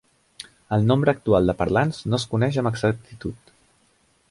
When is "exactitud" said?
2.73-3.57